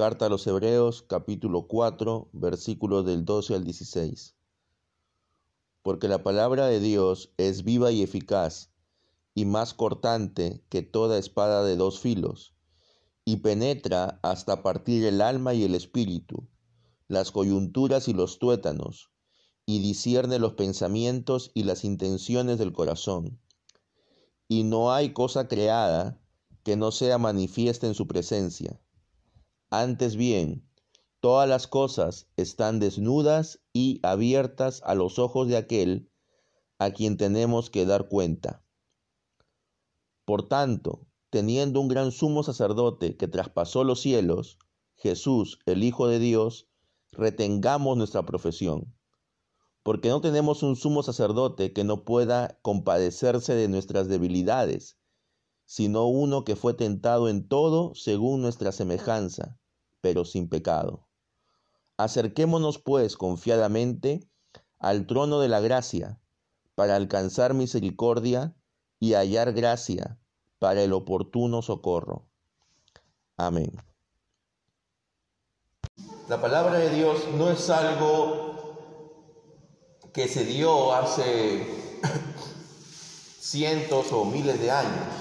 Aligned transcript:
Carta 0.00 0.24
a 0.24 0.28
los 0.30 0.46
Hebreos 0.46 1.04
capítulo 1.06 1.66
4 1.66 2.30
versículos 2.32 3.04
del 3.04 3.26
12 3.26 3.54
al 3.54 3.64
16. 3.64 4.34
Porque 5.82 6.08
la 6.08 6.22
palabra 6.22 6.68
de 6.68 6.80
Dios 6.80 7.34
es 7.36 7.64
viva 7.64 7.92
y 7.92 8.00
eficaz 8.00 8.72
y 9.34 9.44
más 9.44 9.74
cortante 9.74 10.64
que 10.70 10.80
toda 10.80 11.18
espada 11.18 11.64
de 11.64 11.76
dos 11.76 12.00
filos, 12.00 12.54
y 13.26 13.36
penetra 13.42 14.18
hasta 14.22 14.62
partir 14.62 15.04
el 15.04 15.20
alma 15.20 15.52
y 15.52 15.64
el 15.64 15.74
espíritu, 15.74 16.48
las 17.06 17.30
coyunturas 17.30 18.08
y 18.08 18.14
los 18.14 18.38
tuétanos, 18.38 19.10
y 19.66 19.80
discierne 19.80 20.38
los 20.38 20.54
pensamientos 20.54 21.50
y 21.52 21.64
las 21.64 21.84
intenciones 21.84 22.58
del 22.58 22.72
corazón. 22.72 23.38
Y 24.48 24.64
no 24.64 24.94
hay 24.94 25.12
cosa 25.12 25.46
creada 25.46 26.18
que 26.62 26.76
no 26.76 26.90
sea 26.90 27.18
manifiesta 27.18 27.86
en 27.86 27.92
su 27.92 28.06
presencia 28.06 28.80
antes 29.70 30.16
bien, 30.16 30.68
todas 31.20 31.48
las 31.48 31.68
cosas 31.68 32.26
están 32.36 32.80
desnudas 32.80 33.60
y 33.72 34.00
abiertas 34.02 34.82
a 34.84 34.96
los 34.96 35.20
ojos 35.20 35.46
de 35.46 35.56
aquel 35.56 36.10
a 36.78 36.90
quien 36.90 37.16
tenemos 37.16 37.70
que 37.70 37.86
dar 37.86 38.08
cuenta. 38.08 38.64
Por 40.24 40.48
tanto, 40.48 41.06
teniendo 41.30 41.80
un 41.80 41.86
gran 41.86 42.10
sumo 42.10 42.42
sacerdote 42.42 43.16
que 43.16 43.28
traspasó 43.28 43.84
los 43.84 44.00
cielos, 44.00 44.58
Jesús, 44.96 45.60
el 45.66 45.84
Hijo 45.84 46.08
de 46.08 46.18
Dios, 46.18 46.68
retengamos 47.12 47.96
nuestra 47.96 48.26
profesión, 48.26 48.92
porque 49.84 50.08
no 50.08 50.20
tenemos 50.20 50.64
un 50.64 50.74
sumo 50.74 51.04
sacerdote 51.04 51.72
que 51.72 51.84
no 51.84 52.04
pueda 52.04 52.58
compadecerse 52.62 53.54
de 53.54 53.68
nuestras 53.68 54.08
debilidades, 54.08 54.98
sino 55.64 56.06
uno 56.08 56.42
que 56.44 56.56
fue 56.56 56.74
tentado 56.74 57.28
en 57.28 57.46
todo 57.46 57.94
según 57.94 58.42
nuestra 58.42 58.72
semejanza 58.72 59.59
pero 60.00 60.24
sin 60.24 60.48
pecado. 60.48 61.06
Acerquémonos 61.96 62.78
pues 62.78 63.16
confiadamente 63.16 64.28
al 64.78 65.06
trono 65.06 65.40
de 65.40 65.48
la 65.48 65.60
gracia 65.60 66.20
para 66.74 66.96
alcanzar 66.96 67.54
misericordia 67.54 68.54
y 68.98 69.14
hallar 69.14 69.52
gracia 69.52 70.18
para 70.58 70.82
el 70.82 70.92
oportuno 70.92 71.62
socorro. 71.62 72.26
Amén. 73.36 73.72
La 76.28 76.40
palabra 76.40 76.78
de 76.78 76.90
Dios 76.90 77.26
no 77.34 77.50
es 77.50 77.68
algo 77.70 78.50
que 80.12 80.28
se 80.28 80.44
dio 80.44 80.94
hace 80.94 81.66
cientos 83.40 84.12
o 84.12 84.24
miles 84.24 84.60
de 84.60 84.70
años. 84.70 85.19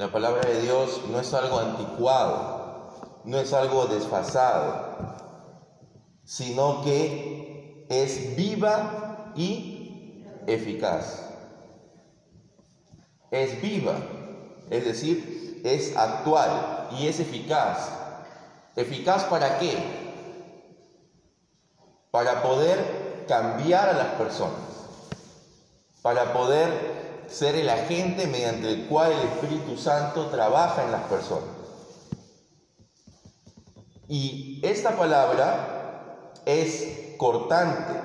La 0.00 0.10
palabra 0.10 0.48
de 0.48 0.62
Dios 0.62 1.02
no 1.10 1.20
es 1.20 1.34
algo 1.34 1.58
anticuado, 1.58 3.20
no 3.24 3.36
es 3.36 3.52
algo 3.52 3.84
desfasado, 3.84 4.96
sino 6.24 6.80
que 6.82 7.84
es 7.90 8.34
viva 8.34 9.34
y 9.36 10.24
eficaz. 10.46 11.28
Es 13.30 13.60
viva, 13.60 13.98
es 14.70 14.86
decir, 14.86 15.60
es 15.66 15.94
actual 15.94 16.88
y 16.98 17.06
es 17.06 17.20
eficaz. 17.20 17.90
¿Eficaz 18.76 19.24
para 19.24 19.58
qué? 19.58 19.76
Para 22.10 22.42
poder 22.42 23.26
cambiar 23.28 23.90
a 23.90 23.92
las 23.92 24.14
personas, 24.14 24.64
para 26.00 26.32
poder 26.32 26.99
ser 27.30 27.54
el 27.54 27.70
agente 27.70 28.26
mediante 28.26 28.68
el 28.68 28.86
cual 28.86 29.12
el 29.12 29.28
Espíritu 29.28 29.76
Santo 29.76 30.26
trabaja 30.26 30.84
en 30.84 30.92
las 30.92 31.02
personas. 31.02 31.48
Y 34.08 34.60
esta 34.64 34.96
palabra 34.96 36.32
es 36.44 37.14
cortante. 37.16 38.00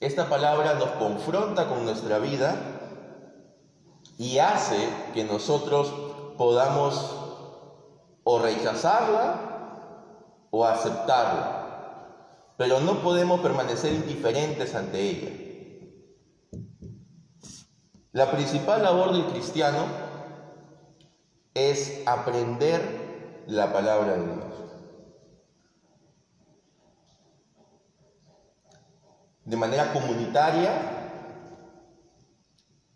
Esta 0.00 0.28
palabra 0.28 0.74
nos 0.74 0.90
confronta 0.92 1.68
con 1.68 1.84
nuestra 1.84 2.18
vida 2.18 2.56
y 4.16 4.38
hace 4.38 4.88
que 5.12 5.24
nosotros 5.24 5.92
podamos 6.38 7.14
o 8.24 8.38
rechazarla 8.38 9.48
o 10.50 10.64
aceptarla. 10.64 11.58
Pero 12.56 12.80
no 12.80 13.02
podemos 13.02 13.40
permanecer 13.40 13.92
indiferentes 13.92 14.74
ante 14.74 15.00
ella. 15.00 15.47
La 18.12 18.30
principal 18.30 18.82
labor 18.82 19.12
del 19.12 19.26
cristiano 19.26 19.84
es 21.52 22.02
aprender 22.06 23.44
la 23.46 23.70
palabra 23.70 24.16
de 24.16 24.24
Dios. 24.24 24.54
De 29.44 29.56
manera 29.56 29.92
comunitaria, 29.92 30.72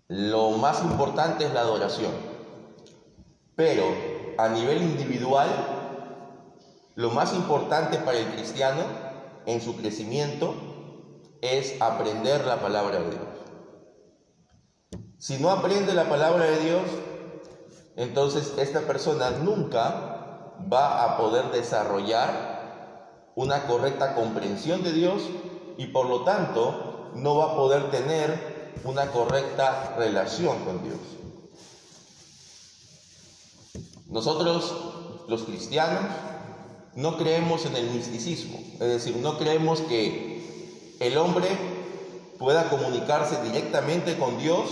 lo 0.09 0.51
más 0.53 0.83
importante 0.83 1.45
es 1.45 1.53
la 1.53 1.61
adoración. 1.61 2.12
Pero 3.55 3.84
a 4.39 4.49
nivel 4.49 4.83
individual, 4.83 5.49
lo 6.95 7.11
más 7.11 7.34
importante 7.34 7.99
para 7.99 8.19
el 8.19 8.33
cristiano 8.33 8.83
en 9.45 9.61
su 9.61 9.77
crecimiento 9.77 10.55
es 11.43 11.81
aprender 11.81 12.47
la 12.47 12.61
palabra 12.61 12.99
de 13.01 13.11
Dios. 13.11 13.31
Si 15.22 15.38
no 15.38 15.50
aprende 15.50 15.94
la 15.94 16.09
palabra 16.09 16.47
de 16.47 16.59
Dios, 16.65 16.83
entonces 17.94 18.55
esta 18.59 18.81
persona 18.81 19.31
nunca 19.31 20.56
va 20.71 21.05
a 21.05 21.16
poder 21.16 21.53
desarrollar 21.53 23.31
una 23.37 23.69
correcta 23.69 24.16
comprensión 24.16 24.83
de 24.83 24.93
Dios 24.93 25.22
y 25.78 25.87
por 25.87 26.06
lo 26.06 26.25
tanto 26.25 27.12
no 27.15 27.37
va 27.37 27.53
a 27.53 27.56
poder 27.56 27.88
tener 27.93 28.72
una 28.83 29.12
correcta 29.12 29.94
relación 29.97 30.59
con 30.65 30.83
Dios. 30.83 30.99
Nosotros, 34.09 34.75
los 35.28 35.44
cristianos, 35.44 36.03
no 36.97 37.16
creemos 37.16 37.65
en 37.65 37.77
el 37.77 37.89
misticismo, 37.91 38.59
es 38.72 38.89
decir, 38.89 39.16
no 39.19 39.39
creemos 39.39 39.83
que 39.83 40.97
el 40.99 41.16
hombre 41.16 41.47
pueda 42.41 42.69
comunicarse 42.69 43.41
directamente 43.44 44.19
con 44.19 44.37
Dios 44.39 44.65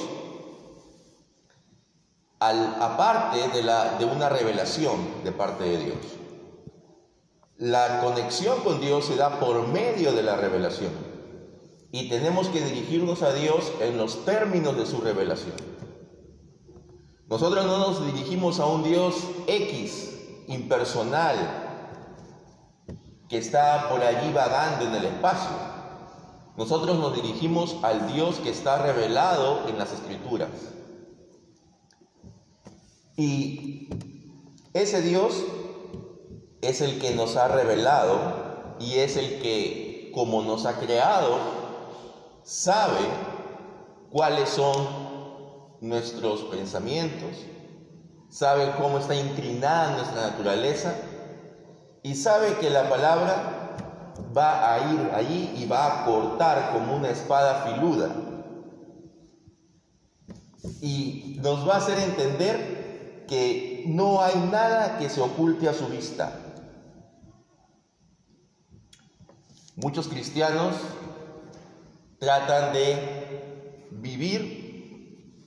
aparte 2.41 3.49
de, 3.49 3.63
la, 3.63 3.99
de 3.99 4.07
una 4.07 4.29
revelación 4.29 4.97
de 5.23 5.33
parte 5.33 5.65
de 5.65 5.79
Dios. 5.79 5.99
La 7.59 8.01
conexión 8.01 8.61
con 8.61 8.81
Dios 8.81 9.05
se 9.05 9.17
da 9.17 9.39
por 9.39 9.69
medio 9.69 10.13
de 10.13 10.23
la 10.23 10.37
revelación 10.37 10.93
y 11.93 12.09
tenemos 12.09 12.49
que 12.49 12.61
dirigirnos 12.63 13.23
a 13.23 13.35
Dios 13.35 13.73
en 13.81 13.99
los 13.99 14.25
términos 14.25 14.77
de 14.77 14.87
su 14.87 15.01
revelación. 15.01 15.57
Nosotros 17.29 17.67
no 17.67 17.79
nos 17.79 18.07
dirigimos 18.07 18.59
a 18.59 18.67
un 18.67 18.83
Dios 18.83 19.15
X, 19.47 20.19
impersonal, 20.49 21.37
que 23.29 23.39
está 23.39 23.89
por 23.89 24.01
allí 24.03 24.33
vagando 24.33 24.87
en 24.87 24.95
el 24.95 25.05
espacio. 25.05 25.51
Nosotros 26.57 26.99
nos 26.99 27.15
dirigimos 27.15 27.77
al 27.83 28.13
Dios 28.13 28.37
que 28.37 28.51
está 28.51 28.79
revelado 28.79 29.69
en 29.69 29.79
las 29.79 29.93
escrituras. 29.93 30.49
Y 33.21 33.91
ese 34.73 35.03
Dios 35.03 35.45
es 36.63 36.81
el 36.81 36.99
que 36.99 37.15
nos 37.15 37.37
ha 37.37 37.49
revelado 37.49 38.77
y 38.81 38.95
es 38.95 39.19
el 39.19 39.43
que, 39.43 40.11
como 40.15 40.41
nos 40.41 40.65
ha 40.65 40.79
creado, 40.79 41.37
sabe 42.43 43.01
cuáles 44.11 44.49
son 44.49 44.89
nuestros 45.83 46.45
pensamientos, 46.45 47.37
sabe 48.31 48.73
cómo 48.81 48.97
está 48.97 49.15
inclinada 49.15 49.99
nuestra 49.99 50.31
naturaleza 50.31 50.95
y 52.03 52.15
sabe 52.15 52.55
que 52.55 52.71
la 52.71 52.89
palabra 52.89 53.77
va 54.35 54.73
a 54.73 54.95
ir 54.95 55.11
allí 55.15 55.57
y 55.59 55.67
va 55.67 56.05
a 56.05 56.05
cortar 56.07 56.73
como 56.73 56.97
una 56.97 57.11
espada 57.11 57.67
filuda. 57.67 58.17
Y 60.81 61.39
nos 61.43 61.69
va 61.69 61.75
a 61.75 61.79
hacer 61.79 61.99
entender 61.99 62.80
que 63.31 63.85
no 63.87 64.21
hay 64.21 64.35
nada 64.51 64.99
que 64.99 65.09
se 65.09 65.21
oculte 65.21 65.69
a 65.69 65.73
su 65.73 65.87
vista. 65.87 66.33
Muchos 69.77 70.09
cristianos 70.09 70.75
tratan 72.19 72.73
de 72.73 73.87
vivir 73.93 75.47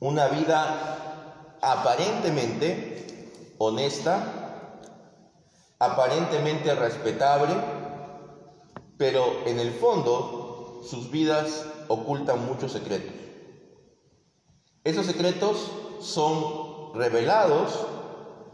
una 0.00 0.26
vida 0.26 1.56
aparentemente 1.62 3.30
honesta, 3.58 4.72
aparentemente 5.78 6.74
respetable, 6.74 7.54
pero 8.96 9.46
en 9.46 9.60
el 9.60 9.70
fondo 9.70 10.82
sus 10.84 11.12
vidas 11.12 11.64
ocultan 11.86 12.44
muchos 12.44 12.72
secretos. 12.72 13.14
Esos 14.82 15.06
secretos 15.06 15.70
son 16.00 16.67
revelados 16.94 17.86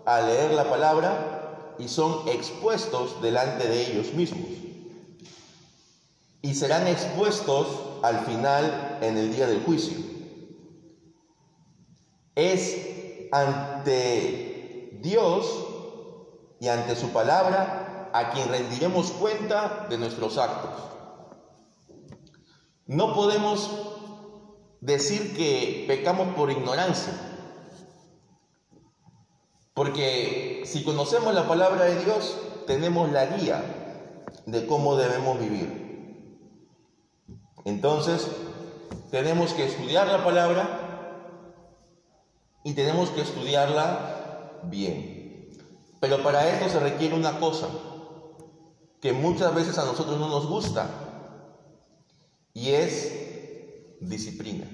a 0.06 0.20
leer 0.20 0.52
la 0.52 0.68
palabra 0.68 1.74
y 1.78 1.88
son 1.88 2.28
expuestos 2.28 3.20
delante 3.22 3.66
de 3.68 3.90
ellos 3.90 4.12
mismos. 4.14 4.48
Y 6.42 6.54
serán 6.54 6.86
expuestos 6.86 7.66
al 8.02 8.20
final 8.20 8.98
en 9.00 9.16
el 9.16 9.34
día 9.34 9.46
del 9.46 9.62
juicio. 9.62 9.96
Es 12.34 13.28
ante 13.32 14.98
Dios 15.00 15.46
y 16.60 16.68
ante 16.68 16.96
su 16.96 17.10
palabra 17.10 18.10
a 18.12 18.30
quien 18.30 18.48
rendiremos 18.48 19.10
cuenta 19.12 19.86
de 19.88 19.98
nuestros 19.98 20.38
actos. 20.38 20.70
No 22.86 23.14
podemos 23.14 23.70
decir 24.80 25.34
que 25.34 25.84
pecamos 25.88 26.34
por 26.34 26.50
ignorancia, 26.50 27.12
porque 29.74 30.62
si 30.66 30.84
conocemos 30.84 31.34
la 31.34 31.48
palabra 31.48 31.84
de 31.84 32.04
Dios, 32.04 32.36
tenemos 32.66 33.10
la 33.10 33.26
guía 33.26 33.62
de 34.46 34.66
cómo 34.66 34.96
debemos 34.96 35.38
vivir. 35.40 36.38
Entonces, 37.64 38.28
tenemos 39.10 39.52
que 39.52 39.66
estudiar 39.66 40.06
la 40.06 40.22
palabra 40.22 40.80
y 42.62 42.74
tenemos 42.74 43.10
que 43.10 43.22
estudiarla 43.22 44.60
bien. 44.64 45.50
Pero 46.00 46.22
para 46.22 46.48
esto 46.48 46.68
se 46.68 46.80
requiere 46.80 47.14
una 47.14 47.40
cosa 47.40 47.68
que 49.00 49.12
muchas 49.12 49.54
veces 49.54 49.76
a 49.78 49.84
nosotros 49.84 50.18
no 50.18 50.28
nos 50.28 50.46
gusta 50.46 50.88
y 52.52 52.70
es 52.70 53.98
disciplina. 54.00 54.66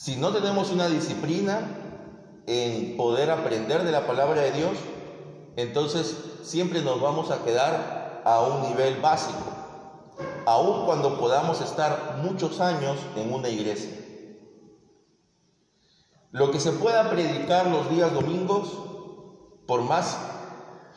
Si 0.00 0.16
no 0.16 0.32
tenemos 0.32 0.70
una 0.70 0.88
disciplina 0.88 1.60
en 2.46 2.96
poder 2.96 3.30
aprender 3.30 3.84
de 3.84 3.92
la 3.92 4.06
palabra 4.06 4.40
de 4.40 4.52
Dios, 4.52 4.72
entonces 5.56 6.16
siempre 6.42 6.80
nos 6.80 7.02
vamos 7.02 7.30
a 7.30 7.44
quedar 7.44 8.22
a 8.24 8.40
un 8.40 8.70
nivel 8.70 8.98
básico, 9.02 9.44
aun 10.46 10.86
cuando 10.86 11.20
podamos 11.20 11.60
estar 11.60 12.18
muchos 12.22 12.60
años 12.60 12.96
en 13.14 13.30
una 13.30 13.50
iglesia. 13.50 13.90
Lo 16.30 16.50
que 16.50 16.60
se 16.60 16.72
pueda 16.72 17.10
predicar 17.10 17.66
los 17.66 17.90
días 17.90 18.10
domingos, 18.14 18.72
por 19.66 19.82
más 19.82 20.16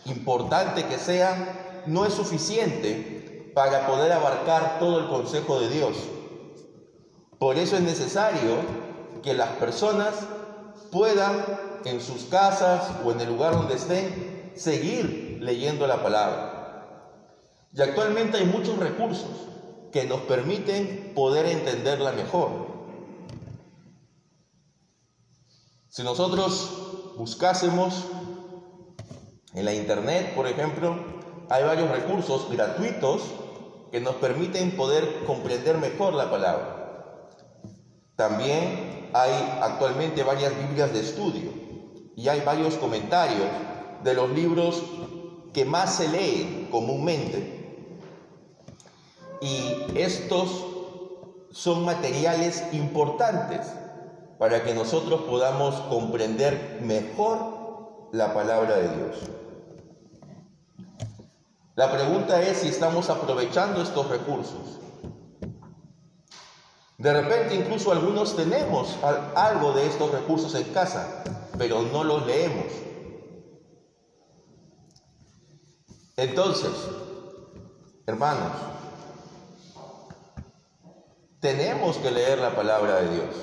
importante 0.06 0.86
que 0.86 0.98
sea, 0.98 1.84
no 1.88 2.06
es 2.06 2.14
suficiente 2.14 3.52
para 3.54 3.86
poder 3.86 4.14
abarcar 4.14 4.80
todo 4.80 5.00
el 5.00 5.10
consejo 5.10 5.60
de 5.60 5.68
Dios. 5.68 5.98
Por 7.38 7.58
eso 7.58 7.76
es 7.76 7.82
necesario 7.82 8.93
que 9.24 9.34
las 9.34 9.50
personas 9.52 10.14
puedan 10.92 11.44
en 11.86 12.02
sus 12.02 12.26
casas 12.26 12.84
o 13.04 13.12
en 13.12 13.22
el 13.22 13.30
lugar 13.30 13.54
donde 13.54 13.76
estén 13.76 14.52
seguir 14.56 15.40
leyendo 15.42 15.88
la 15.88 16.04
palabra. 16.04 16.54
Y 17.74 17.82
actualmente 17.82 18.38
hay 18.38 18.46
muchos 18.46 18.78
recursos 18.78 19.32
que 19.92 20.06
nos 20.06 20.22
permiten 20.22 21.14
poder 21.16 21.46
entenderla 21.46 22.12
mejor. 22.12 22.68
Si 25.90 26.04
nosotros 26.04 27.14
buscásemos 27.18 28.06
en 29.54 29.66
la 29.66 29.74
internet, 29.74 30.34
por 30.36 30.48
ejemplo, 30.48 30.96
hay 31.50 31.64
varios 31.64 31.90
recursos 31.90 32.50
gratuitos 32.52 33.22
que 33.92 34.02
nos 34.02 34.16
permiten 34.16 34.76
poder 34.76 35.24
comprender 35.26 35.78
mejor 35.78 36.14
la 36.14 36.32
palabra. 36.32 37.30
También 38.16 39.03
hay 39.14 39.60
actualmente 39.62 40.24
varias 40.24 40.58
Biblias 40.58 40.92
de 40.94 41.00
estudio 41.00 41.52
y 42.16 42.28
hay 42.28 42.42
varios 42.42 42.76
comentarios 42.76 43.48
de 44.04 44.14
los 44.14 44.30
libros 44.32 44.84
que 45.54 45.66
más 45.66 45.96
se 45.96 46.08
leen 46.10 46.68
comúnmente. 46.72 47.90
Y 49.42 49.76
estos 49.96 50.66
son 51.52 51.86
materiales 51.86 52.64
importantes 52.72 53.62
para 54.40 54.64
que 54.64 54.74
nosotros 54.74 55.22
podamos 55.22 55.76
comprender 55.82 56.80
mejor 56.82 58.10
la 58.12 58.34
palabra 58.34 58.78
de 58.78 58.90
Dios. 58.90 59.16
La 61.76 61.92
pregunta 61.92 62.42
es 62.42 62.58
si 62.58 62.68
estamos 62.68 63.10
aprovechando 63.10 63.82
estos 63.82 64.08
recursos. 64.10 64.80
De 67.04 67.12
repente 67.12 67.54
incluso 67.54 67.92
algunos 67.92 68.34
tenemos 68.34 68.98
algo 69.36 69.74
de 69.74 69.86
estos 69.88 70.10
recursos 70.10 70.56
en 70.56 70.64
casa, 70.74 71.22
pero 71.58 71.82
no 71.82 72.02
los 72.06 72.26
leemos. 72.26 72.72
Entonces, 76.16 76.72
hermanos, 78.06 78.54
tenemos 81.42 81.98
que 81.98 82.10
leer 82.10 82.40
la 82.40 82.56
palabra 82.56 83.02
de 83.02 83.10
Dios. 83.10 83.36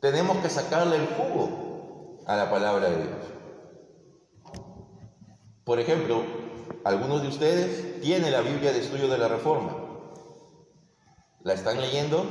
Tenemos 0.00 0.38
que 0.38 0.48
sacarle 0.48 0.96
el 0.96 1.06
jugo 1.06 2.24
a 2.26 2.34
la 2.34 2.50
palabra 2.50 2.88
de 2.88 2.96
Dios. 2.96 3.18
Por 5.64 5.78
ejemplo, 5.80 6.22
algunos 6.82 7.20
de 7.20 7.28
ustedes 7.28 7.87
tienen 8.00 8.32
la 8.32 8.40
Biblia 8.40 8.72
de 8.72 8.80
estudio 8.80 9.08
de 9.08 9.18
la 9.18 9.28
Reforma. 9.28 9.76
¿La 11.42 11.52
están 11.52 11.80
leyendo? 11.80 12.26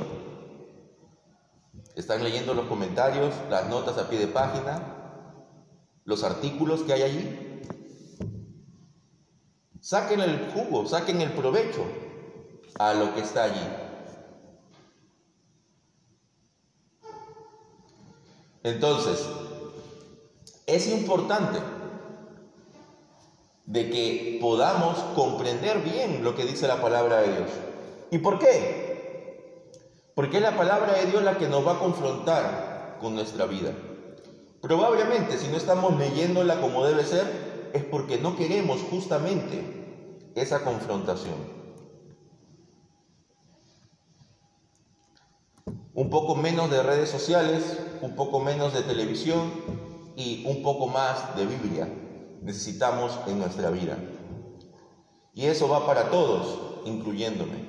¿Están 1.96 2.22
leyendo 2.22 2.54
los 2.54 2.66
comentarios, 2.66 3.34
las 3.50 3.68
notas 3.68 3.98
a 3.98 4.08
pie 4.08 4.18
de 4.18 4.28
página, 4.28 4.80
los 6.04 6.22
artículos 6.22 6.82
que 6.82 6.92
hay 6.92 7.02
allí? 7.02 7.62
Saquen 9.80 10.20
el 10.20 10.50
jugo, 10.52 10.86
saquen 10.86 11.20
el 11.20 11.32
provecho 11.32 11.84
a 12.78 12.94
lo 12.94 13.14
que 13.14 13.20
está 13.20 13.44
allí. 13.44 13.66
Entonces, 18.62 19.26
es 20.66 20.88
importante 20.88 21.58
de 23.68 23.90
que 23.90 24.38
podamos 24.40 24.96
comprender 25.14 25.82
bien 25.82 26.24
lo 26.24 26.34
que 26.34 26.46
dice 26.46 26.66
la 26.66 26.80
palabra 26.80 27.18
de 27.20 27.36
Dios. 27.36 27.50
¿Y 28.10 28.18
por 28.18 28.38
qué? 28.38 29.36
Porque 30.14 30.38
es 30.38 30.42
la 30.42 30.56
palabra 30.56 30.94
de 30.94 31.04
Dios 31.04 31.22
la 31.22 31.36
que 31.36 31.48
nos 31.48 31.66
va 31.66 31.72
a 31.72 31.78
confrontar 31.78 32.96
con 32.98 33.14
nuestra 33.14 33.44
vida. 33.44 33.72
Probablemente 34.62 35.36
si 35.36 35.48
no 35.48 35.58
estamos 35.58 35.98
leyéndola 35.98 36.62
como 36.62 36.84
debe 36.84 37.04
ser, 37.04 37.70
es 37.74 37.84
porque 37.84 38.16
no 38.16 38.36
queremos 38.36 38.80
justamente 38.80 39.62
esa 40.34 40.64
confrontación. 40.64 41.36
Un 45.92 46.08
poco 46.08 46.34
menos 46.34 46.70
de 46.70 46.82
redes 46.82 47.10
sociales, 47.10 47.78
un 48.00 48.16
poco 48.16 48.40
menos 48.40 48.72
de 48.72 48.80
televisión 48.80 49.52
y 50.16 50.42
un 50.46 50.62
poco 50.62 50.86
más 50.86 51.36
de 51.36 51.44
Biblia 51.44 52.07
necesitamos 52.42 53.18
en 53.26 53.38
nuestra 53.38 53.70
vida. 53.70 53.98
Y 55.34 55.46
eso 55.46 55.68
va 55.68 55.86
para 55.86 56.10
todos, 56.10 56.84
incluyéndome. 56.84 57.68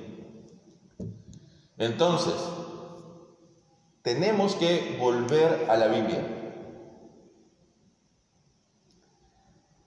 Entonces, 1.78 2.34
tenemos 4.02 4.56
que 4.56 4.98
volver 5.00 5.68
a 5.70 5.78
la 5.78 5.88
Biblia. 5.88 6.26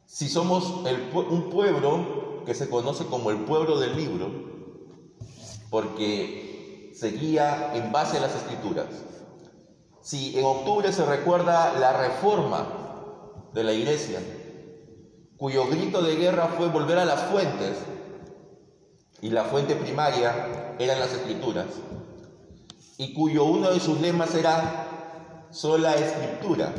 Si 0.06 0.28
somos 0.28 0.84
un 1.14 1.50
pueblo 1.50 2.44
que 2.44 2.54
se 2.54 2.68
conoce 2.68 3.06
como 3.06 3.30
el 3.30 3.38
pueblo 3.38 3.78
del 3.78 3.96
libro, 3.96 4.30
porque 5.70 6.92
se 6.94 7.12
guía 7.12 7.72
en 7.74 7.90
base 7.92 8.18
a 8.18 8.20
las 8.20 8.34
escrituras. 8.34 8.86
Si 10.02 10.38
en 10.38 10.44
octubre 10.44 10.92
se 10.92 11.04
recuerda 11.06 11.72
la 11.78 11.92
reforma 11.96 12.66
de 13.54 13.64
la 13.64 13.72
iglesia, 13.72 14.20
cuyo 15.42 15.66
grito 15.66 16.00
de 16.02 16.14
guerra 16.14 16.54
fue 16.56 16.68
volver 16.68 16.98
a 16.98 17.04
las 17.04 17.22
fuentes, 17.22 17.76
y 19.20 19.30
la 19.30 19.42
fuente 19.42 19.74
primaria 19.74 20.76
eran 20.78 21.00
las 21.00 21.12
escrituras, 21.14 21.66
y 22.96 23.12
cuyo 23.12 23.46
uno 23.46 23.72
de 23.72 23.80
sus 23.80 24.00
lemas 24.00 24.36
era 24.36 25.48
sola 25.50 25.96
escritura, 25.96 26.72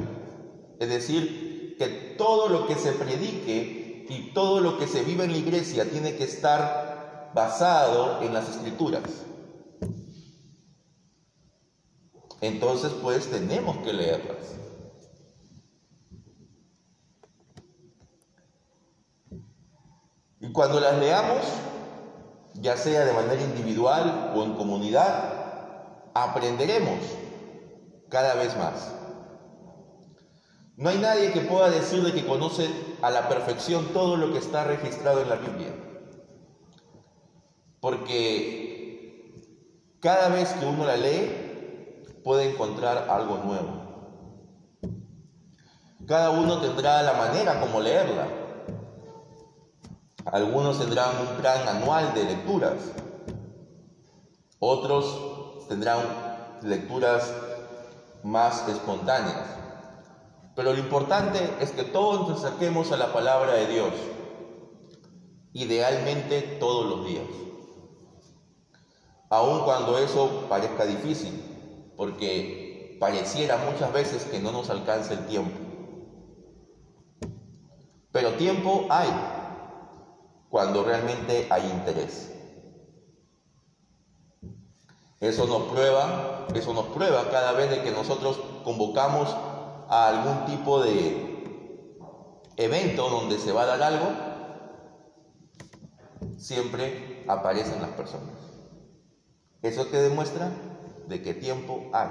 es 0.79 0.87
decir, 0.87 1.75
que 1.77 2.15
todo 2.17 2.47
lo 2.47 2.65
que 2.65 2.75
se 2.75 2.93
predique 2.93 4.05
y 4.07 4.31
todo 4.33 4.61
lo 4.61 4.77
que 4.77 4.87
se 4.87 5.03
vive 5.03 5.25
en 5.25 5.33
la 5.33 5.39
iglesia 5.39 5.83
tiene 5.91 6.15
que 6.15 6.23
estar 6.23 7.31
basado 7.35 8.21
en 8.21 8.33
las 8.33 8.47
escrituras. 8.47 9.03
Entonces, 12.39 12.93
pues 13.01 13.29
tenemos 13.29 13.75
que 13.79 13.91
leerlas. 13.91 14.55
Y 20.43 20.51
cuando 20.51 20.81
las 20.81 20.99
leamos, 20.99 21.39
ya 22.55 22.75
sea 22.75 23.05
de 23.05 23.13
manera 23.13 23.41
individual 23.41 24.33
o 24.35 24.43
en 24.43 24.55
comunidad, 24.55 26.11
aprenderemos 26.13 26.99
cada 28.09 28.35
vez 28.35 28.53
más. 28.57 28.93
No 30.75 30.89
hay 30.89 30.97
nadie 30.97 31.31
que 31.31 31.39
pueda 31.39 31.69
decirle 31.69 32.11
que 32.11 32.25
conoce 32.25 32.69
a 33.01 33.09
la 33.09 33.29
perfección 33.29 33.93
todo 33.93 34.17
lo 34.17 34.33
que 34.33 34.39
está 34.39 34.65
registrado 34.65 35.21
en 35.21 35.29
la 35.29 35.35
Biblia. 35.35 35.73
Porque 37.79 39.31
cada 40.01 40.27
vez 40.27 40.51
que 40.55 40.65
uno 40.65 40.83
la 40.83 40.97
lee, 40.97 42.03
puede 42.21 42.51
encontrar 42.51 43.07
algo 43.09 43.37
nuevo. 43.37 43.81
Cada 46.05 46.31
uno 46.31 46.59
tendrá 46.59 47.01
la 47.01 47.13
manera 47.13 47.61
como 47.61 47.79
leerla. 47.79 48.42
Algunos 50.25 50.79
tendrán 50.79 51.19
un 51.19 51.35
plan 51.37 51.67
anual 51.67 52.13
de 52.13 52.23
lecturas. 52.23 52.75
Otros 54.59 55.67
tendrán 55.67 55.99
lecturas 56.61 57.33
más 58.23 58.67
espontáneas. 58.69 59.47
Pero 60.55 60.73
lo 60.73 60.79
importante 60.79 61.39
es 61.59 61.71
que 61.71 61.83
todos 61.83 62.29
nos 62.29 62.41
saquemos 62.41 62.91
a 62.91 62.97
la 62.97 63.11
palabra 63.11 63.53
de 63.53 63.67
Dios, 63.67 63.93
idealmente 65.51 66.41
todos 66.59 66.85
los 66.85 67.05
días. 67.07 67.27
Aun 69.29 69.63
cuando 69.63 69.97
eso 69.97 70.45
parezca 70.47 70.85
difícil, 70.85 71.93
porque 71.97 72.97
pareciera 72.99 73.57
muchas 73.57 73.91
veces 73.91 74.25
que 74.25 74.39
no 74.39 74.51
nos 74.51 74.69
alcanza 74.69 75.13
el 75.13 75.25
tiempo. 75.25 75.59
Pero 78.11 78.33
tiempo 78.33 78.85
hay 78.89 79.09
cuando 80.53 80.83
realmente 80.83 81.47
hay 81.49 81.67
interés. 81.67 82.31
Eso 85.19 85.47
nos 85.47 85.63
prueba, 85.71 86.45
eso 86.53 86.75
nos 86.75 86.89
prueba 86.89 87.27
cada 87.31 87.53
vez 87.53 87.71
de 87.71 87.81
que 87.81 87.89
nosotros 87.89 88.39
convocamos 88.63 89.35
a 89.89 90.09
algún 90.09 90.45
tipo 90.45 90.79
de 90.79 91.43
evento 92.57 93.09
donde 93.09 93.39
se 93.39 93.51
va 93.51 93.63
a 93.63 93.65
dar 93.65 93.81
algo, 93.81 94.11
siempre 96.37 97.25
aparecen 97.27 97.81
las 97.81 97.89
personas. 97.93 98.35
Eso 99.63 99.89
que 99.89 99.97
demuestra 99.97 100.51
de 101.07 101.19
qué 101.23 101.33
tiempo 101.33 101.89
hay. 101.93 102.09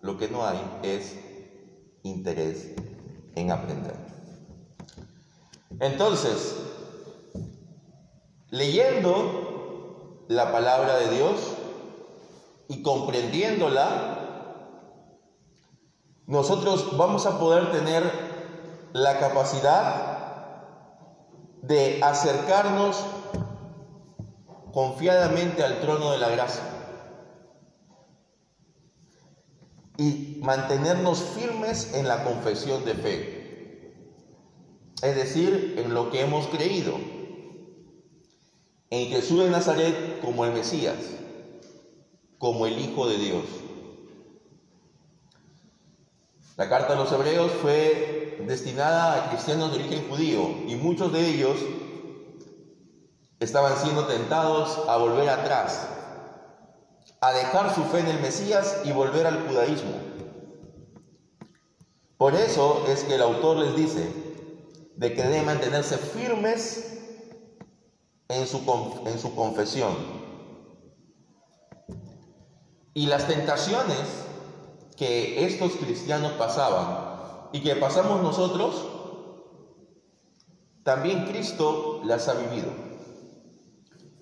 Lo 0.00 0.16
que 0.16 0.26
no 0.26 0.44
hay 0.44 0.58
es 0.82 1.16
interés 2.02 2.74
en 3.36 3.52
aprender. 3.52 3.94
Entonces, 5.78 6.77
leyendo 8.50 10.24
la 10.28 10.52
palabra 10.52 10.96
de 10.96 11.16
Dios 11.16 11.54
y 12.68 12.82
comprendiéndola, 12.82 14.18
nosotros 16.26 16.96
vamos 16.96 17.26
a 17.26 17.38
poder 17.38 17.70
tener 17.72 18.04
la 18.92 19.18
capacidad 19.18 20.18
de 21.62 22.00
acercarnos 22.02 23.02
confiadamente 24.72 25.64
al 25.64 25.80
trono 25.80 26.12
de 26.12 26.18
la 26.18 26.28
gracia 26.28 26.62
y 29.96 30.38
mantenernos 30.42 31.20
firmes 31.20 31.94
en 31.94 32.06
la 32.06 32.22
confesión 32.24 32.84
de 32.84 32.94
fe, 32.94 33.94
es 35.02 35.16
decir, 35.16 35.74
en 35.78 35.92
lo 35.94 36.10
que 36.10 36.20
hemos 36.22 36.46
creído, 36.46 36.94
en 38.90 39.08
Jesús 39.08 39.44
de 39.44 39.50
Nazaret 39.50 40.20
como 40.20 40.44
el 40.44 40.52
Mesías, 40.52 40.96
como 42.38 42.66
el 42.66 42.78
Hijo 42.78 43.06
de 43.08 43.18
Dios. 43.18 43.44
La 46.56 46.68
carta 46.68 46.94
a 46.94 46.96
los 46.96 47.12
hebreos 47.12 47.52
fue 47.52 48.36
destinada 48.46 49.14
a 49.14 49.30
cristianos 49.30 49.70
de 49.70 49.78
origen 49.78 50.08
judío 50.08 50.40
y 50.66 50.74
muchos 50.76 51.12
de 51.12 51.28
ellos 51.28 51.56
estaban 53.40 53.76
siendo 53.76 54.06
tentados 54.06 54.88
a 54.88 54.96
volver 54.96 55.28
atrás, 55.28 55.88
a 57.20 57.32
dejar 57.32 57.74
su 57.74 57.84
fe 57.84 58.00
en 58.00 58.08
el 58.08 58.20
Mesías 58.20 58.80
y 58.84 58.92
volver 58.92 59.26
al 59.26 59.46
judaísmo. 59.46 59.94
Por 62.16 62.34
eso 62.34 62.84
es 62.88 63.04
que 63.04 63.14
el 63.14 63.22
autor 63.22 63.58
les 63.58 63.76
dice 63.76 64.08
de 64.96 65.14
que 65.14 65.22
deben 65.22 65.46
mantenerse 65.46 65.98
firmes 65.98 66.97
en 68.28 68.46
su, 68.46 68.58
en 69.06 69.18
su 69.18 69.34
confesión. 69.34 69.94
Y 72.94 73.06
las 73.06 73.26
tentaciones 73.26 74.26
que 74.96 75.44
estos 75.46 75.72
cristianos 75.72 76.32
pasaban 76.32 77.48
y 77.52 77.60
que 77.60 77.76
pasamos 77.76 78.22
nosotros, 78.22 78.84
también 80.82 81.26
Cristo 81.26 82.00
las 82.04 82.28
ha 82.28 82.34
vivido. 82.34 82.68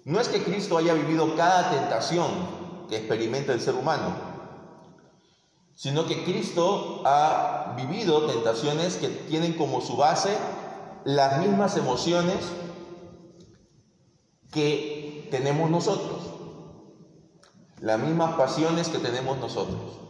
No 0.04 0.20
es 0.20 0.28
que 0.28 0.44
Cristo 0.44 0.78
haya 0.78 0.94
vivido 0.94 1.34
cada 1.34 1.70
tentación 1.70 2.26
que 2.88 2.98
experimenta 2.98 3.52
el 3.52 3.60
ser 3.60 3.74
humano, 3.74 4.14
sino 5.74 6.06
que 6.06 6.24
Cristo 6.24 7.02
ha 7.04 7.74
vivido 7.76 8.26
tentaciones 8.26 8.96
que 8.96 9.08
tienen 9.08 9.54
como 9.54 9.80
su 9.80 9.96
base 9.96 10.36
las 11.04 11.40
mismas 11.40 11.76
emociones 11.76 12.36
que 14.52 15.28
tenemos 15.30 15.70
nosotros, 15.70 16.32
las 17.80 17.98
mismas 17.98 18.36
pasiones 18.36 18.88
que 18.88 18.98
tenemos 18.98 19.38
nosotros. 19.38 20.00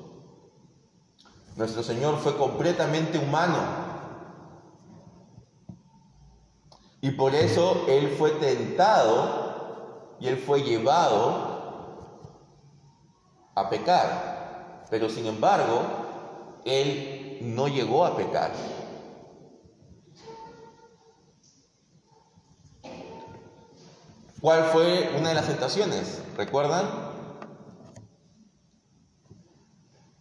Nuestro 1.57 1.83
Señor 1.83 2.19
fue 2.19 2.37
completamente 2.37 3.19
humano. 3.19 3.57
Y 7.00 7.11
por 7.12 7.35
eso 7.35 7.85
Él 7.88 8.14
fue 8.19 8.31
tentado 8.33 10.16
y 10.21 10.28
Él 10.28 10.37
fue 10.37 10.62
llevado 10.62 11.57
a 13.55 13.71
pecar. 13.71 14.85
Pero 14.90 15.09
sin 15.09 15.26
embargo, 15.26 15.83
Él 16.64 17.38
no 17.40 17.69
llegó 17.69 18.05
a 18.05 18.16
pecar. 18.16 18.52
¿Cuál 24.47 24.62
fue 24.67 25.12
una 25.19 25.31
de 25.31 25.35
las 25.35 25.49
tentaciones? 25.49 26.23
¿Recuerdan? 26.37 26.87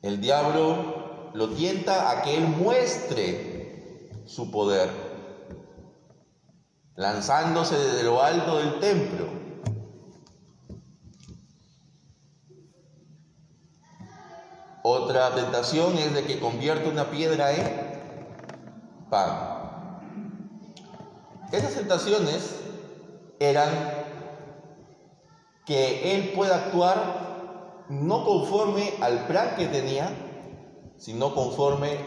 El 0.02 0.20
diablo 0.20 1.30
lo 1.36 1.50
tienta 1.50 2.10
a 2.10 2.24
que 2.24 2.36
él 2.36 2.48
muestre 2.48 4.10
su 4.26 4.50
poder, 4.50 4.90
lanzándose 6.96 7.78
desde 7.78 8.02
lo 8.02 8.24
alto 8.24 8.58
del 8.58 8.80
templo. 8.80 9.28
Otra 14.82 15.36
tentación 15.36 16.00
es 16.00 16.16
de 16.16 16.24
que 16.24 16.40
convierta 16.40 16.90
una 16.90 17.12
piedra 17.12 17.52
en 17.54 19.08
pan. 19.08 20.00
Esas 21.52 21.76
tentaciones 21.76 22.56
eran 23.38 24.05
que 25.66 26.16
él 26.16 26.34
pueda 26.36 26.56
actuar 26.58 27.86
no 27.90 28.24
conforme 28.24 28.94
al 29.02 29.28
plan 29.28 29.56
que 29.56 29.68
tenía, 29.68 30.10
sino 30.98 31.34
conforme 31.34 31.98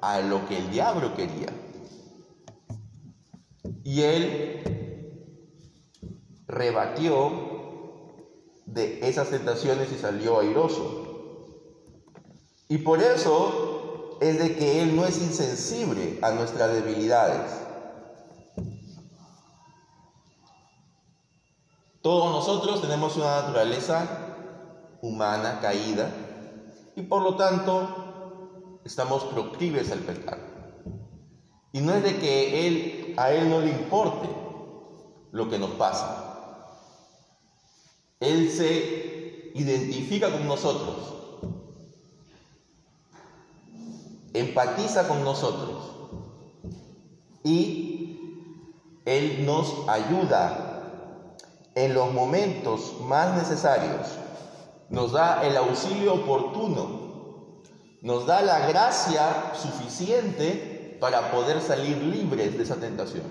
a 0.00 0.20
lo 0.20 0.46
que 0.46 0.58
el 0.58 0.70
diablo 0.70 1.14
quería. 1.14 1.48
Y 3.84 4.02
él 4.02 4.62
rebatió 6.46 7.46
de 8.66 9.08
esas 9.08 9.30
tentaciones 9.30 9.92
y 9.92 9.96
salió 9.96 10.40
airoso. 10.40 11.04
Y 12.68 12.78
por 12.78 13.00
eso 13.00 14.18
es 14.20 14.38
de 14.38 14.56
que 14.56 14.82
él 14.82 14.96
no 14.96 15.04
es 15.06 15.18
insensible 15.18 16.18
a 16.22 16.32
nuestras 16.32 16.72
debilidades. 16.72 17.65
Nosotros 22.46 22.80
tenemos 22.80 23.16
una 23.16 23.42
naturaleza 23.42 24.06
humana 25.02 25.58
caída 25.60 26.08
y 26.94 27.02
por 27.02 27.20
lo 27.22 27.34
tanto 27.34 28.80
estamos 28.84 29.24
proclives 29.24 29.90
al 29.90 29.98
pecado. 29.98 30.42
Y 31.72 31.80
no 31.80 31.92
es 31.92 32.04
de 32.04 32.18
que 32.20 32.68
él, 32.68 33.14
a 33.16 33.32
Él 33.32 33.50
no 33.50 33.60
le 33.60 33.70
importe 33.70 34.28
lo 35.32 35.48
que 35.48 35.58
nos 35.58 35.70
pasa. 35.70 36.62
Él 38.20 38.48
se 38.48 39.50
identifica 39.56 40.30
con 40.30 40.46
nosotros, 40.46 41.14
empatiza 44.34 45.08
con 45.08 45.24
nosotros 45.24 46.12
y 47.42 48.20
Él 49.04 49.44
nos 49.44 49.88
ayuda 49.88 50.65
en 51.76 51.92
los 51.92 52.10
momentos 52.12 52.94
más 53.02 53.36
necesarios 53.36 54.08
nos 54.88 55.12
da 55.12 55.46
el 55.46 55.56
auxilio 55.58 56.14
oportuno, 56.14 57.62
nos 58.00 58.26
da 58.26 58.40
la 58.40 58.66
gracia 58.66 59.52
suficiente 59.54 60.96
para 61.00 61.30
poder 61.30 61.60
salir 61.60 61.98
libres 61.98 62.56
de 62.56 62.62
esa 62.62 62.76
tentación. 62.76 63.24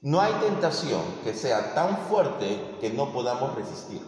No 0.00 0.20
hay 0.20 0.32
tentación 0.34 1.02
que 1.24 1.34
sea 1.34 1.74
tan 1.74 1.98
fuerte 2.08 2.78
que 2.80 2.90
no 2.90 3.12
podamos 3.12 3.54
resistir. 3.54 4.00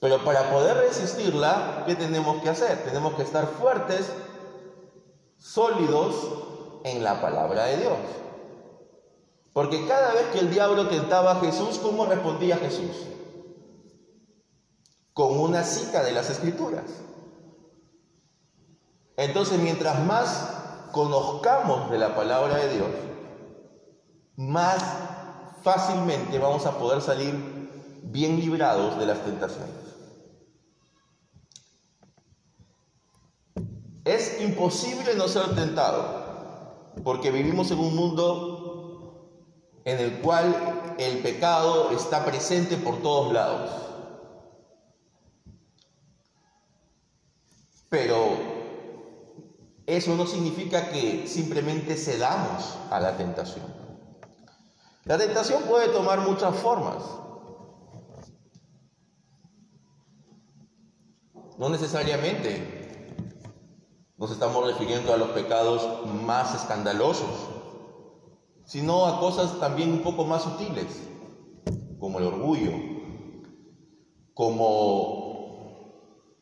Pero 0.00 0.24
para 0.24 0.50
poder 0.50 0.78
resistirla, 0.78 1.84
¿qué 1.86 1.94
tenemos 1.94 2.42
que 2.42 2.48
hacer? 2.48 2.82
Tenemos 2.84 3.14
que 3.14 3.22
estar 3.22 3.46
fuertes, 3.46 4.10
sólidos 5.38 6.82
en 6.82 7.04
la 7.04 7.20
palabra 7.20 7.66
de 7.66 7.76
Dios. 7.76 8.25
Porque 9.56 9.86
cada 9.86 10.12
vez 10.12 10.26
que 10.34 10.40
el 10.40 10.50
diablo 10.50 10.86
tentaba 10.86 11.32
a 11.32 11.40
Jesús, 11.40 11.78
¿cómo 11.78 12.04
respondía 12.04 12.58
Jesús? 12.58 13.06
Con 15.14 15.40
una 15.40 15.62
cita 15.62 16.02
de 16.02 16.12
las 16.12 16.28
escrituras. 16.28 16.84
Entonces, 19.16 19.58
mientras 19.58 20.04
más 20.04 20.90
conozcamos 20.92 21.90
de 21.90 21.96
la 21.96 22.14
palabra 22.14 22.58
de 22.58 22.74
Dios, 22.74 22.88
más 24.36 24.84
fácilmente 25.62 26.38
vamos 26.38 26.66
a 26.66 26.76
poder 26.76 27.00
salir 27.00 27.32
bien 28.02 28.38
librados 28.38 28.98
de 28.98 29.06
las 29.06 29.24
tentaciones. 29.24 29.70
Es 34.04 34.38
imposible 34.42 35.14
no 35.14 35.28
ser 35.28 35.54
tentado, 35.54 36.92
porque 37.02 37.30
vivimos 37.30 37.70
en 37.70 37.78
un 37.78 37.96
mundo 37.96 38.55
en 39.86 40.00
el 40.00 40.18
cual 40.18 40.94
el 40.98 41.18
pecado 41.18 41.92
está 41.92 42.24
presente 42.24 42.76
por 42.76 43.00
todos 43.02 43.32
lados. 43.32 43.70
Pero 47.88 48.36
eso 49.86 50.16
no 50.16 50.26
significa 50.26 50.90
que 50.90 51.28
simplemente 51.28 51.96
cedamos 51.96 52.76
a 52.90 52.98
la 52.98 53.16
tentación. 53.16 53.64
La 55.04 55.18
tentación 55.18 55.62
puede 55.62 55.88
tomar 55.90 56.18
muchas 56.18 56.56
formas. 56.56 57.04
No 61.58 61.68
necesariamente 61.68 63.06
nos 64.16 64.32
estamos 64.32 64.66
refiriendo 64.66 65.14
a 65.14 65.16
los 65.16 65.28
pecados 65.28 66.06
más 66.24 66.56
escandalosos, 66.56 67.55
sino 68.66 69.06
a 69.06 69.20
cosas 69.20 69.58
también 69.60 69.92
un 69.92 70.02
poco 70.02 70.24
más 70.24 70.42
sutiles, 70.42 70.86
como 71.98 72.18
el 72.18 72.26
orgullo, 72.26 72.72
como 74.34 75.26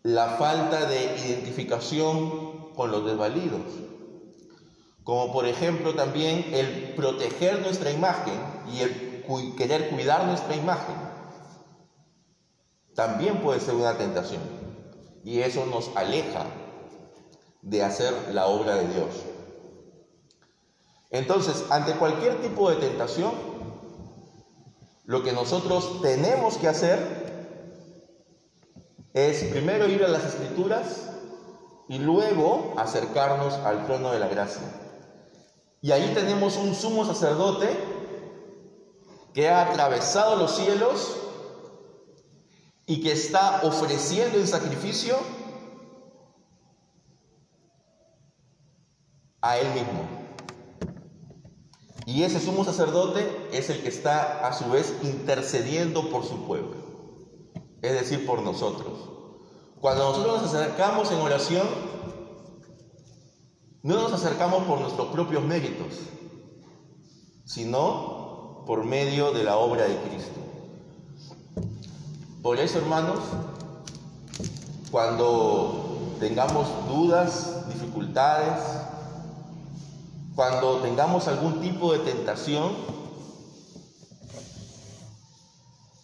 la 0.02 0.30
falta 0.30 0.86
de 0.86 1.04
identificación 1.26 2.72
con 2.74 2.90
los 2.90 3.04
desvalidos, 3.04 3.60
como 5.04 5.32
por 5.32 5.46
ejemplo 5.46 5.94
también 5.94 6.46
el 6.52 6.94
proteger 6.94 7.60
nuestra 7.60 7.90
imagen 7.90 8.34
y 8.72 8.80
el 8.80 9.24
querer 9.56 9.90
cuidar 9.90 10.26
nuestra 10.26 10.56
imagen. 10.56 10.96
También 12.94 13.42
puede 13.42 13.60
ser 13.60 13.74
una 13.74 13.96
tentación 13.96 14.40
y 15.24 15.40
eso 15.40 15.66
nos 15.66 15.94
aleja 15.96 16.46
de 17.62 17.82
hacer 17.82 18.12
la 18.32 18.46
obra 18.46 18.76
de 18.76 18.88
Dios. 18.88 19.33
Entonces, 21.14 21.66
ante 21.70 21.92
cualquier 21.92 22.42
tipo 22.42 22.68
de 22.68 22.74
tentación, 22.74 23.30
lo 25.04 25.22
que 25.22 25.32
nosotros 25.32 26.02
tenemos 26.02 26.56
que 26.56 26.66
hacer 26.66 26.98
es 29.12 29.44
primero 29.44 29.86
ir 29.86 30.02
a 30.02 30.08
las 30.08 30.24
escrituras 30.24 31.10
y 31.88 32.00
luego 32.00 32.74
acercarnos 32.76 33.54
al 33.58 33.86
trono 33.86 34.10
de 34.10 34.18
la 34.18 34.26
gracia. 34.26 34.64
Y 35.80 35.92
ahí 35.92 36.10
tenemos 36.14 36.56
un 36.56 36.74
sumo 36.74 37.04
sacerdote 37.04 37.68
que 39.32 39.48
ha 39.48 39.70
atravesado 39.70 40.34
los 40.34 40.56
cielos 40.56 41.16
y 42.86 43.00
que 43.00 43.12
está 43.12 43.60
ofreciendo 43.62 44.36
en 44.36 44.48
sacrificio 44.48 45.16
a 49.40 49.58
él 49.58 49.72
mismo. 49.74 50.13
Y 52.06 52.22
ese 52.22 52.40
sumo 52.40 52.64
sacerdote 52.64 53.48
es 53.52 53.70
el 53.70 53.82
que 53.82 53.88
está 53.88 54.46
a 54.46 54.52
su 54.52 54.70
vez 54.70 54.94
intercediendo 55.02 56.10
por 56.10 56.24
su 56.24 56.44
pueblo, 56.46 56.76
es 57.80 57.92
decir, 57.92 58.26
por 58.26 58.42
nosotros. 58.42 58.92
Cuando 59.80 60.10
nosotros 60.10 60.42
nos 60.42 60.54
acercamos 60.54 61.10
en 61.10 61.18
oración, 61.18 61.66
no 63.82 63.94
nos 63.96 64.12
acercamos 64.12 64.64
por 64.64 64.80
nuestros 64.80 65.08
propios 65.08 65.42
méritos, 65.42 65.94
sino 67.44 68.64
por 68.66 68.84
medio 68.84 69.32
de 69.32 69.44
la 69.44 69.56
obra 69.56 69.84
de 69.84 69.96
Cristo. 69.98 70.40
Por 72.42 72.58
eso, 72.58 72.78
hermanos, 72.78 73.20
cuando 74.90 76.16
tengamos 76.20 76.66
dudas, 76.88 77.66
dificultades, 77.68 78.60
cuando 80.34 80.78
tengamos 80.78 81.28
algún 81.28 81.60
tipo 81.60 81.92
de 81.92 82.00
tentación, 82.00 82.72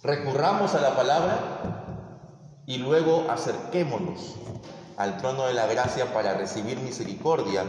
recurramos 0.02 0.74
a 0.74 0.80
la 0.80 0.94
palabra 0.94 1.82
y 2.66 2.78
luego 2.78 3.26
acerquémonos 3.28 4.36
al 4.96 5.16
trono 5.16 5.46
de 5.46 5.54
la 5.54 5.66
gracia 5.66 6.12
para 6.12 6.34
recibir 6.34 6.78
misericordia 6.78 7.64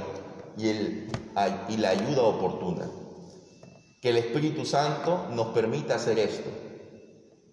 y, 0.57 0.67
el, 0.69 1.11
y 1.69 1.77
la 1.77 1.89
ayuda 1.89 2.23
oportuna. 2.23 2.85
Que 4.01 4.09
el 4.09 4.17
Espíritu 4.17 4.65
Santo 4.65 5.27
nos 5.31 5.47
permita 5.47 5.95
hacer 5.95 6.19
esto 6.19 6.49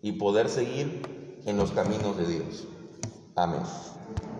y 0.02 0.12
poder 0.12 0.48
seguir 0.48 1.40
en 1.46 1.56
los 1.56 1.70
caminos 1.72 2.16
de 2.16 2.26
Dios. 2.26 2.66
Amén. 3.36 3.62